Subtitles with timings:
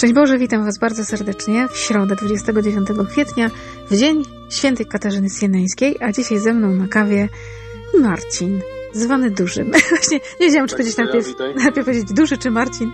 [0.00, 3.50] Szczęść Boże, witam Was bardzo serdecznie w środę 29 kwietnia,
[3.90, 7.28] w dzień świętej Katarzyny Sieneńskiej, a dzisiaj ze mną na kawie
[8.00, 8.60] Marcin,
[8.92, 9.70] zwany Dużym.
[9.90, 12.92] Właśnie nie wiedziałam, czy powiedzieć najpierw, najpierw powiedzieć Duży czy Marcin,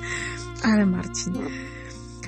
[0.62, 1.32] ale Marcin.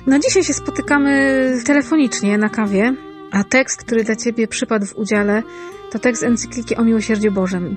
[0.07, 2.95] No dzisiaj się spotykamy telefonicznie na kawie,
[3.31, 5.43] a tekst, który dla Ciebie przypadł w udziale,
[5.91, 7.75] to tekst encykliki o miłosierdziu Bożym.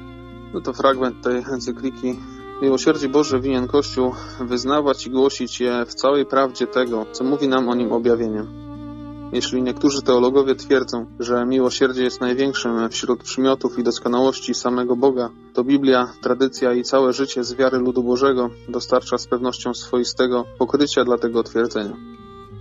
[0.54, 2.18] No to fragment tej encykliki
[2.62, 7.68] Miłosierdzie Boże winien Kościół wyznawać i głosić je w całej prawdzie tego, co mówi nam
[7.68, 8.44] o nim objawienie.
[9.32, 15.64] Jeśli niektórzy teologowie twierdzą, że miłosierdzie jest największym wśród przymiotów i doskonałości samego Boga, to
[15.64, 21.18] Biblia, tradycja i całe życie z wiary ludu Bożego dostarcza z pewnością swoistego pokrycia dla
[21.18, 21.96] tego twierdzenia.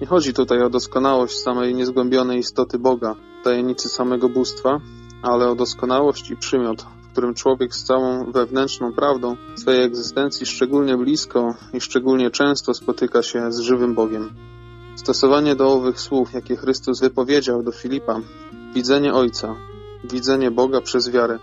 [0.02, 4.80] Nie chodzi tutaj o doskonałość samej niezgłębionej istoty Boga, tajemnicy samego bóstwa,
[5.22, 11.56] ale o doskonałość i przymiot którym człowiek z całą wewnętrzną prawdą swojej egzystencji szczególnie blisko
[11.74, 14.30] i szczególnie często spotyka się z żywym Bogiem.
[14.96, 18.20] Stosowanie do owych słów, jakie Chrystus wypowiedział do Filipa,
[18.74, 19.56] widzenie Ojca,
[20.04, 21.40] widzenie Boga przez wiarę,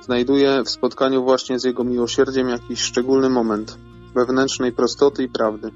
[0.00, 3.78] znajduje w spotkaniu właśnie z Jego miłosierdziem jakiś szczególny moment
[4.14, 5.70] wewnętrznej prostoty i prawdy.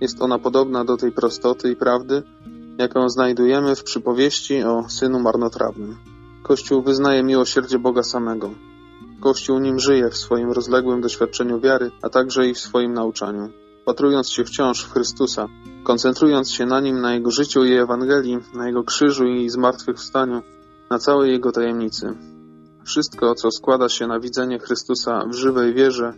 [0.00, 2.22] Jest ona podobna do tej prostoty i prawdy,
[2.78, 6.15] jaką znajdujemy w przypowieści o synu marnotrawnym.
[6.46, 8.50] Kościół wyznaje miłosierdzie Boga samego.
[9.20, 13.48] Kościół nim żyje w swoim rozległym doświadczeniu wiary, a także i w swoim nauczaniu.
[13.84, 15.46] Patrując się wciąż w Chrystusa,
[15.84, 20.42] koncentrując się na nim, na Jego życiu i Ewangelii, na Jego krzyżu i zmartwychwstaniu,
[20.90, 22.16] na całej Jego tajemnicy.
[22.84, 26.12] Wszystko, co składa się na widzenie Chrystusa w żywej wierze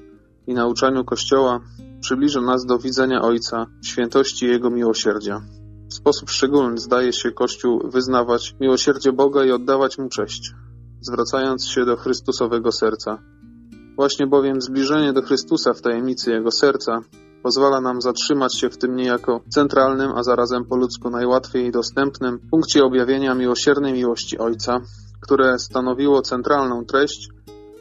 [0.46, 1.60] i nauczaniu Kościoła,
[2.00, 5.42] przybliża nas do widzenia Ojca, świętości Jego miłosierdzia.
[5.88, 10.52] W sposób szczególny zdaje się Kościół wyznawać miłosierdzie Boga i oddawać Mu cześć,
[11.00, 13.18] zwracając się do Chrystusowego serca.
[13.96, 17.00] Właśnie bowiem zbliżenie do Chrystusa w tajemnicy Jego serca
[17.42, 22.84] pozwala nam zatrzymać się w tym niejako centralnym, a zarazem po ludzku najłatwiej dostępnym punkcie
[22.84, 24.80] objawienia miłosiernej miłości Ojca,
[25.20, 27.28] które stanowiło centralną treść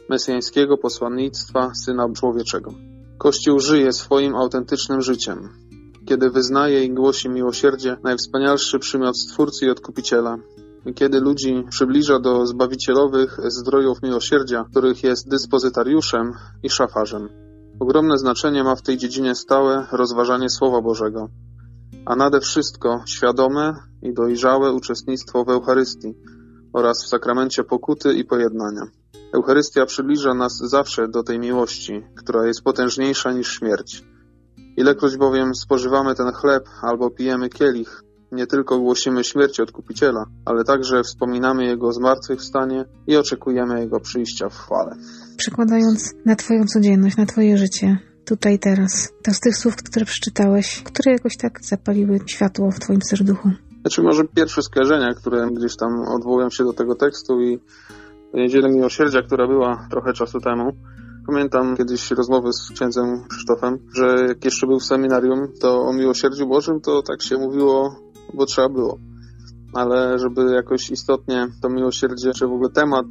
[0.08, 2.74] mesjańskiego posłannictwa Syna Człowieczego.
[3.18, 5.67] Kościół żyje swoim autentycznym życiem,
[6.08, 10.38] kiedy wyznaje i głosi miłosierdzie, najwspanialszy przymiot Stwórcy i Odkupiciela,
[10.94, 16.32] kiedy ludzi przybliża do zbawicielowych zdrojów miłosierdzia, których jest dyspozytariuszem
[16.62, 17.28] i szafarzem.
[17.80, 21.28] Ogromne znaczenie ma w tej dziedzinie stałe rozważanie Słowa Bożego,
[22.06, 26.14] a nade wszystko świadome i dojrzałe uczestnictwo w Eucharystii
[26.72, 28.82] oraz w sakramencie pokuty i pojednania.
[29.32, 34.04] Eucharystia przybliża nas zawsze do tej miłości, która jest potężniejsza niż śmierć.
[34.78, 38.02] Ilekroć bowiem spożywamy ten chleb albo pijemy kielich,
[38.32, 44.54] nie tylko głosimy śmierci Odkupiciela, ale także wspominamy Jego zmartwychwstanie i oczekujemy Jego przyjścia w
[44.54, 44.96] chwale.
[45.36, 50.82] Przekładając na Twoją codzienność, na Twoje życie, tutaj teraz, to z tych słów, które przeczytałeś,
[50.82, 53.50] które jakoś tak zapaliły światło w Twoim serduchu?
[53.80, 57.58] Znaczy może pierwsze skojarzenia, które gdzieś tam odwołują się do tego tekstu i
[58.34, 60.72] Niedzielę Miłosierdzia, która była trochę czasu temu,
[61.28, 66.46] Pamiętam kiedyś rozmowy z księdzem Krzysztofem, że jak jeszcze był w seminarium, to o miłosierdziu
[66.46, 67.96] Bożym to tak się mówiło,
[68.34, 68.98] bo trzeba było.
[69.74, 73.06] Ale żeby jakoś istotnie to miłosierdzie, czy w ogóle temat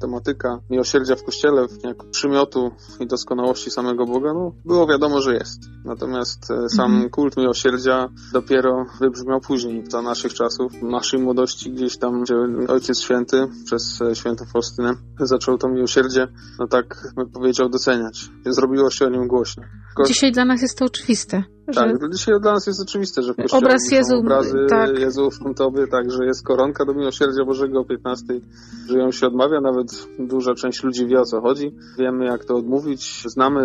[0.00, 2.70] tematyka miłosierdzia w Kościele, jako przymiotu
[3.00, 5.60] i doskonałości samego Boga, no, było wiadomo, że jest.
[5.84, 7.10] Natomiast e, sam mhm.
[7.10, 12.34] kult miłosierdzia dopiero wybrzmiał później, za naszych czasów, naszej młodości, gdzieś tam, gdzie
[12.68, 16.28] Ojciec Święty przez e, świętą Faustynę zaczął to miłosierdzie,
[16.58, 18.30] no tak powiedział, doceniać.
[18.46, 19.62] Zrobiło się o nim głośno.
[20.06, 21.53] Dzisiaj dla nas jest to oczywiste.
[21.68, 21.74] Że...
[21.74, 24.98] Tak, dzisiaj dla nas jest oczywiste, że w kościele Obraz Jezu, obrazy tak.
[24.98, 28.26] Jezu frontowy, także jest koronka do miłosierdzia Bożego o 15,
[28.88, 31.72] że ją się odmawia, nawet duża część ludzi wie o co chodzi.
[31.98, 33.62] Wiemy jak to odmówić, znamy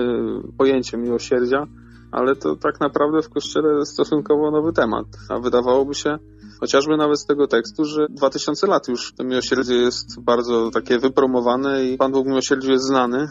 [0.58, 1.68] pojęcie miłosierdzia,
[2.12, 5.06] ale to tak naprawdę w Kościele stosunkowo nowy temat.
[5.30, 6.18] A wydawałoby się,
[6.60, 11.86] chociażby nawet z tego tekstu, że 2000 lat już to miłosierdzie jest bardzo takie wypromowane
[11.86, 13.28] i Pan Bóg miłosierdziu jest znany,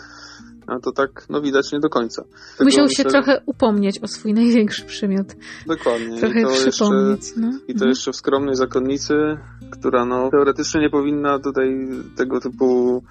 [0.68, 2.22] a to tak, no widać, nie do końca.
[2.58, 5.36] Tego Musiał myślę, się trochę upomnieć o swój największy przymiot.
[5.66, 6.20] Dokładnie.
[6.20, 7.26] Trochę I to przypomnieć.
[7.26, 7.48] Jeszcze, no.
[7.48, 7.88] I to mhm.
[7.88, 9.14] jeszcze w skromnej zakonnicy,
[9.70, 13.02] która no, teoretycznie nie powinna tutaj tego typu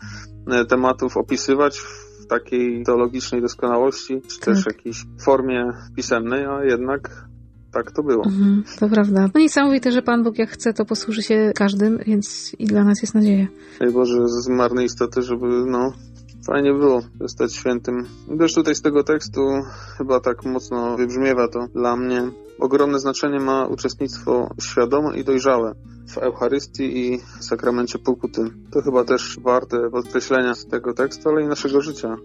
[0.48, 4.46] e, tematów opisywać w takiej teologicznej doskonałości, czy tak.
[4.46, 7.28] też jakiejś formie pisemnej, a jednak
[7.74, 8.26] tak to było.
[8.26, 9.30] Mhm, to prawda.
[9.34, 13.02] No niesamowite, że Pan Bóg jak chce, to posłuży się każdym, więc i dla nas
[13.02, 13.48] jest nadzieja.
[13.80, 15.94] Ej Boże, z marnej istoty, żeby no,
[16.48, 18.08] fajnie było zostać świętym.
[18.40, 19.42] Też tutaj z tego tekstu
[19.98, 22.32] chyba tak mocno wybrzmiewa to dla mnie.
[22.60, 25.76] Ogromne znaczenie ma uczestnictwo świadome i dojrzałe
[26.08, 28.42] w Eucharystii i sakramencie pokuty.
[28.72, 32.18] To chyba też warte podkreślenia z tego tekstu, ale i naszego życia.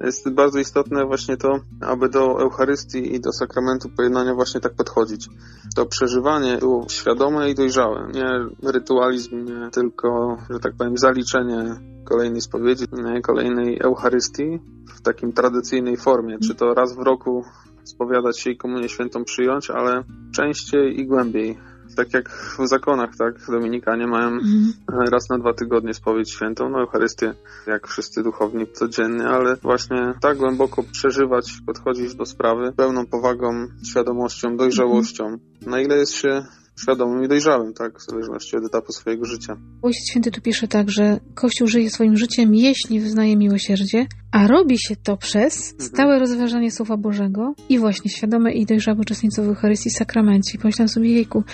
[0.00, 5.28] Jest bardzo istotne właśnie to, aby do Eucharystii i do sakramentu pojednania właśnie tak podchodzić.
[5.76, 8.08] To przeżywanie było świadome i dojrzałe.
[8.14, 12.84] Nie rytualizm, nie tylko, że tak powiem, zaliczenie kolejnej spowiedzi,
[13.22, 14.60] kolejnej Eucharystii
[14.96, 17.44] w takim tradycyjnej formie, czy to raz w roku
[17.84, 20.04] spowiadać się i komunię świętą przyjąć, ale
[20.34, 21.58] częściej i głębiej.
[21.96, 23.34] Tak jak w zakonach, tak?
[23.48, 24.72] Dominikanie mają mhm.
[25.12, 27.34] raz na dwa tygodnie spowiedź świętą, no Eucharystię,
[27.66, 34.56] jak wszyscy duchowni codziennie, ale właśnie tak głęboko przeżywać, podchodzić do sprawy pełną powagą, świadomością,
[34.56, 35.38] dojrzałością.
[35.66, 36.44] Na ile jest się
[36.82, 39.56] świadomym i dojrzałym, tak, w zależności od etapu swojego życia.
[39.82, 44.78] Ojciec Święty tu pisze tak, że Kościół żyje swoim życiem, jeśli wyznaje miłosierdzie, a robi
[44.78, 45.90] się to przez mhm.
[45.90, 50.52] stałe rozważanie Słowa Bożego i właśnie świadome i dojrzałe uczestnictwo w Eucharystii i Sakramencie.
[50.54, 51.44] I pomyślałam sobie, jejku,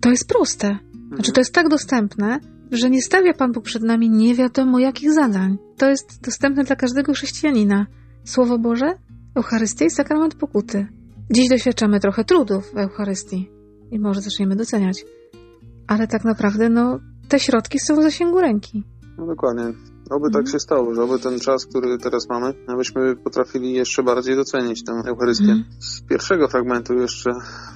[0.00, 0.78] to jest proste.
[1.14, 5.12] Znaczy, to jest tak dostępne, że nie stawia Pan Bóg przed nami nie wiadomo jakich
[5.12, 5.58] zadań.
[5.76, 7.86] To jest dostępne dla każdego chrześcijanina.
[8.24, 8.98] Słowo Boże,
[9.34, 10.86] Eucharystia i sakrament pokuty.
[11.30, 13.57] Dziś doświadczamy trochę trudów w Eucharystii
[13.90, 15.04] i może zaczniemy doceniać.
[15.86, 16.98] Ale tak naprawdę, no,
[17.28, 18.84] te środki są w zasięgu ręki.
[19.18, 19.72] No dokładnie.
[20.10, 20.44] Oby tak mhm.
[20.44, 24.84] tak się stało, że oby ten czas, który teraz mamy, abyśmy potrafili jeszcze bardziej docenić
[24.84, 25.52] tę Eucharystię.
[25.52, 25.64] Mhm.
[25.80, 27.30] Z pierwszego fragmentu jeszcze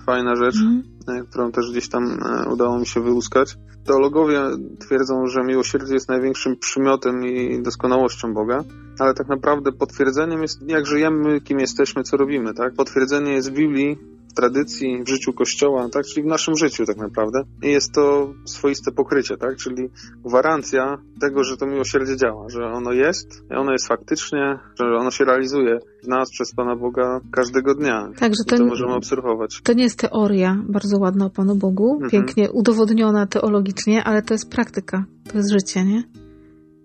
[0.07, 1.27] fajna rzecz, mhm.
[1.27, 3.57] którą też gdzieś tam e, udało mi się wyłuskać.
[3.87, 4.41] Teologowie
[4.81, 8.65] twierdzą, że miłosierdzie jest największym przymiotem i doskonałością Boga,
[8.99, 12.75] ale tak naprawdę potwierdzeniem jest, jak żyjemy, kim jesteśmy, co robimy, tak?
[12.75, 13.99] Potwierdzenie jest w Biblii,
[14.33, 16.05] w tradycji, w życiu Kościoła, tak?
[16.07, 17.43] czyli w naszym życiu tak naprawdę.
[17.63, 19.57] I jest to swoiste pokrycie, tak?
[19.57, 19.89] czyli
[20.25, 25.25] gwarancja tego, że to miłosierdzie działa, że ono jest, ono jest faktycznie, że ono się
[25.25, 28.09] realizuje w nas przez Pana Boga każdego dnia.
[28.19, 29.61] Tak, że to, to możemy obserwować.
[29.63, 32.11] To nie jest teoria bardzo ładna o Panu Bogu, mhm.
[32.11, 36.22] pięknie udowodniona teologicznie, ale to jest praktyka, to jest życie, nie?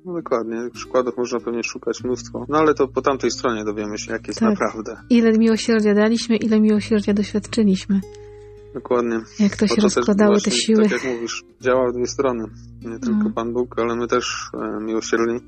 [0.08, 2.46] No dokładnie, przykładów można pewnie szukać mnóstwo.
[2.50, 4.50] No ale to po tamtej stronie dowiemy się, jak jest tak.
[4.50, 4.98] naprawdę.
[5.10, 8.02] Ile miłosierdzia daliśmy, ile miłosierdzia doświadczyliśmy.
[8.74, 9.20] Dokładnie.
[9.40, 10.84] Jak to się rozkładały te siły.
[10.84, 12.44] Tak jak mówisz, działa w dwie strony.
[12.86, 13.32] Nie tylko no.
[13.36, 15.40] Pan Bóg, ale my też e, miłosierni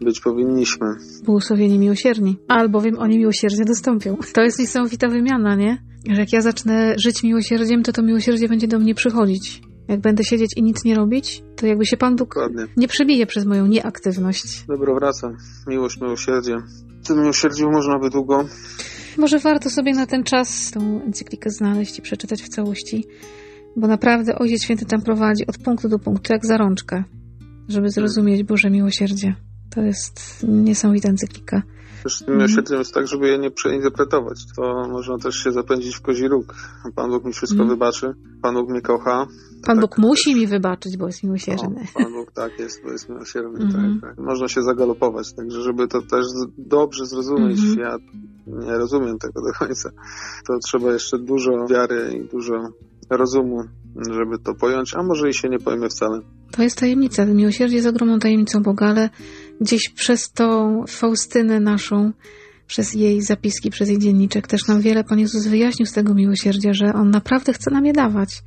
[0.00, 0.86] być powinniśmy.
[1.24, 4.16] Błogosławieni miłosierni, albowiem oni miłosierdzie dostąpią.
[4.34, 5.82] To jest niesamowita wymiana, nie?
[6.10, 9.62] Że jak ja zacznę żyć miłosierdziem, to to miłosierdzie będzie do mnie przychodzić.
[9.88, 12.66] Jak będę siedzieć i nic nie robić, to jakby się Pan Bóg Dokładnie.
[12.76, 14.64] nie przebije przez moją nieaktywność.
[14.66, 15.30] Dobro wraca.
[15.66, 16.56] Miłość, miłosierdzie.
[17.06, 18.44] Tym miłosierdziu można by długo.
[19.18, 23.04] Może warto sobie na ten czas tą encyklikę znaleźć i przeczytać w całości,
[23.76, 27.04] bo naprawdę Ojciec Święty tam prowadzi od punktu do punktu, jak za rączkę,
[27.68, 29.34] żeby zrozumieć Boże miłosierdzie.
[29.70, 31.62] To jest niesamowita encyklika.
[32.02, 34.38] Też tym miłosierdziem jest tak, żeby je nie przeinterpretować.
[34.56, 36.54] To można też się zapędzić w kozi róg.
[36.94, 37.68] Pan Bóg mi wszystko mm.
[37.68, 38.14] wybaczy.
[38.42, 39.26] Pan Bóg mnie kocha.
[39.66, 41.86] Pan tak, Bóg musi mi wybaczyć, bo jest miłosierny.
[41.94, 43.58] O, Pan Bóg tak jest, bo jest miłosierny.
[43.58, 44.00] Mm.
[44.00, 44.26] Tak, tak.
[44.26, 45.32] Można się zagalopować.
[45.32, 46.26] Także żeby to też
[46.58, 47.78] dobrze zrozumieć, mm.
[47.78, 47.96] ja
[48.46, 49.90] nie rozumiem tego do końca,
[50.46, 52.54] to trzeba jeszcze dużo wiary i dużo
[53.10, 53.62] rozumu,
[54.10, 56.20] żeby to pojąć, a może i się nie pojmie wcale.
[56.50, 57.24] To jest tajemnica.
[57.24, 59.10] Miłosierdzie jest ogromną tajemnicą Boga, ale
[59.60, 62.12] gdzieś przez tą Faustynę naszą,
[62.66, 66.72] przez jej zapiski, przez jej dzienniczek też nam wiele Pan Jezus wyjaśnił z tego miłosierdzia,
[66.72, 68.42] że On naprawdę chce nam je dawać.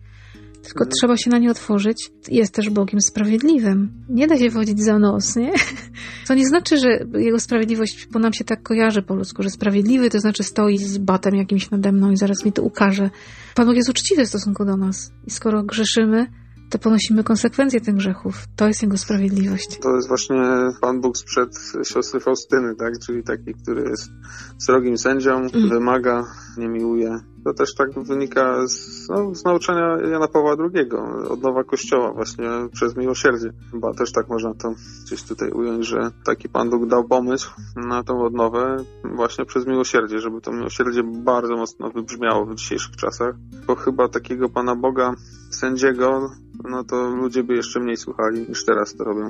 [0.64, 0.92] Tylko mhm.
[1.00, 2.12] trzeba się na nie otworzyć.
[2.28, 3.92] Jest też Bogiem sprawiedliwym.
[4.10, 5.52] Nie da się wodzić za nos, nie?
[6.28, 10.10] To nie znaczy, że Jego sprawiedliwość, bo nam się tak kojarzy po ludzku, że sprawiedliwy
[10.10, 13.10] to znaczy stoi z batem jakimś nade mną i zaraz mi to ukaże.
[13.56, 15.12] Pan Bóg jest uczciwy w stosunku do nas.
[15.28, 16.28] I skoro grzeszymy,
[16.72, 18.48] to ponosimy konsekwencje tych grzechów.
[18.56, 19.80] To jest Jego sprawiedliwość.
[19.82, 20.36] To jest właśnie
[20.82, 21.50] Pan Bóg sprzed
[21.84, 22.94] siostry Faustyny, tak?
[23.06, 24.12] Czyli taki, który jest
[24.58, 25.70] srogim sędzią, mm.
[25.70, 26.24] wymaga,
[26.58, 30.90] nie miłuje, To też tak wynika z, no, z nauczania Jana Pawła II,
[31.30, 33.50] odnowa Kościoła właśnie przez miłosierdzie.
[33.72, 34.74] Chyba też tak można to
[35.06, 38.78] gdzieś tutaj ująć, że taki Pan Bóg dał pomysł na tą odnowę
[39.16, 43.36] właśnie przez miłosierdzie, żeby to miłosierdzie bardzo mocno wybrzmiało w dzisiejszych czasach,
[43.68, 45.14] bo chyba takiego Pana Boga,
[45.52, 46.30] sędziego,
[46.70, 49.30] no to ludzie by jeszcze mniej słuchali niż teraz to robią.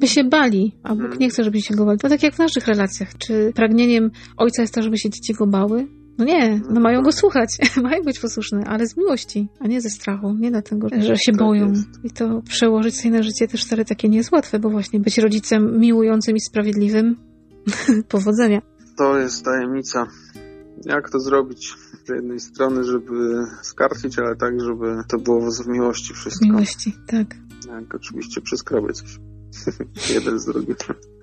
[0.00, 1.18] By się bali, a Bóg Mm.
[1.18, 1.98] nie chce, żeby się go bali.
[1.98, 3.08] To tak jak w naszych relacjach.
[3.18, 5.86] Czy pragnieniem ojca jest to, żeby się dzieci go bały?
[6.18, 9.90] No nie, no mają go słuchać, mają być posłuszne, ale z miłości, a nie ze
[9.90, 11.72] strachu, nie dlatego, że się Tak boją.
[12.04, 15.18] I to przełożyć sobie na życie też wcale takie nie jest łatwe, bo właśnie być
[15.18, 17.16] rodzicem miłującym i sprawiedliwym,
[18.08, 18.62] powodzenia.
[18.98, 20.06] To jest tajemnica.
[20.84, 21.74] Jak to zrobić?
[22.06, 26.46] Z jednej strony, żeby skarcić, ale tak, żeby to było z miłości Z wszystko.
[26.46, 27.26] miłości, tak.
[27.68, 29.18] Jak oczywiście przyskrabię coś.
[30.14, 30.74] Jeden z drugim.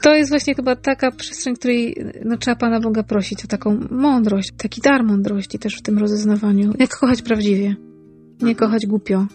[0.02, 4.52] To jest właśnie chyba taka przestrzeń, której no, trzeba Pana Boga prosić o taką mądrość,
[4.58, 6.74] taki dar mądrości też w tym rozeznawaniu.
[6.80, 7.76] Jak kochać prawdziwie,
[8.42, 8.56] nie Mhm.
[8.56, 9.28] kochać głupio,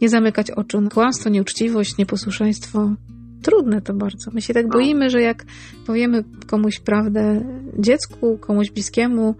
[0.00, 2.94] nie zamykać oczu na kłamstwo, nieuczciwość, nieposłuszeństwo.
[3.42, 4.30] Trudne to bardzo.
[4.34, 4.70] My się tak No.
[4.72, 5.44] boimy, że jak
[5.86, 7.44] powiemy komuś prawdę
[7.78, 9.34] dziecku, komuś bliskiemu,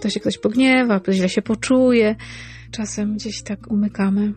[0.00, 2.16] to się ktoś pogniewa, źle się poczuje.
[2.70, 4.32] Czasem gdzieś tak umykamy.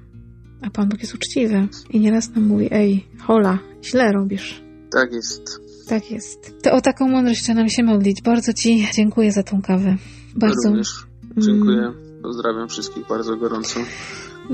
[0.62, 4.62] A Pan Bóg jest uczciwy i nieraz nam mówi, ej, hola, źle robisz.
[4.92, 5.62] Tak jest.
[5.88, 6.64] Tak jest.
[6.64, 8.22] To o taką mądrość trzeba nam się modlić.
[8.22, 9.98] Bardzo Ci dziękuję za tą kawę.
[10.36, 10.70] Bardzo.
[10.70, 10.88] Również
[11.38, 11.94] dziękuję.
[12.24, 13.80] Pozdrawiam wszystkich bardzo gorąco.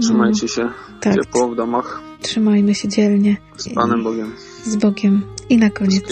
[0.02, 0.70] Trzymajcie się
[1.02, 2.02] tak, ciepło w domach.
[2.22, 3.38] trzymajmy się dzielnie.
[3.58, 4.32] Z Panem Bogiem.
[4.64, 5.22] Z Bogiem.
[5.50, 6.04] I na koniec.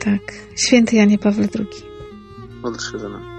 [0.00, 0.20] Tak.
[0.56, 1.82] Święty Janie Pawle II.
[2.62, 3.33] Modl się za nami.